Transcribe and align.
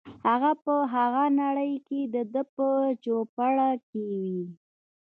هغه 0.27 0.51
په 0.63 0.73
هغه 0.93 1.23
نړۍ 1.41 1.73
کې 1.87 1.99
دده 2.15 2.43
په 2.55 2.65
چوپړ 3.03 3.55
کې 3.89 4.01
وي. 4.21 4.37